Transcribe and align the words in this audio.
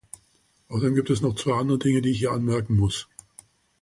Außerdem 0.69 0.95
gibt 0.95 1.11
es 1.11 1.21
noch 1.21 1.35
zwei 1.35 1.59
andere 1.59 1.77
Dinge, 1.77 2.01
die 2.01 2.09
ich 2.09 2.17
hier 2.17 2.31
anmerken 2.31 2.75
muss. 2.75 3.07